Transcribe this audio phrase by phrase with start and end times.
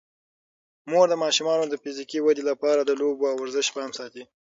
[0.89, 4.23] مور د ماشومانو د فزیکي ودې لپاره د لوبو او ورزش پام ساتي.